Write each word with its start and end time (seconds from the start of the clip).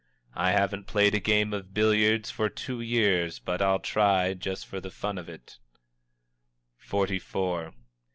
"I 0.33 0.49
haven't 0.53 0.87
played 0.87 1.13
a 1.13 1.19
game 1.19 1.53
of 1.53 1.75
billiards 1.75 2.31
for 2.31 2.49
two 2.49 2.81
years, 2.81 3.37
but 3.37 3.61
I'll 3.61 3.77
try, 3.79 4.33
just 4.33 4.65
for 4.65 4.81
the 4.81 4.89
fun 4.89 5.19
of 5.19 5.29
it." 5.29 5.59
XLIV. 6.83 7.75